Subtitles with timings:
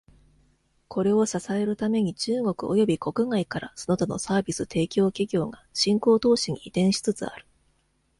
[0.87, 7.45] これを支えるために、中国および国外からその他のサービス提供企業が秦皇島市に移転しつつある。